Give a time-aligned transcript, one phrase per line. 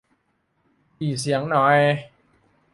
[0.97, 1.77] หรี่เสียงหน่อย